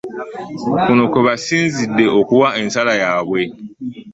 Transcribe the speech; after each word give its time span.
Kuno 0.83 1.03
kwe 1.11 1.21
basinzidde 1.27 2.05
okuwa 2.19 2.49
ensala 2.61 2.93
yaabwe 3.01 3.41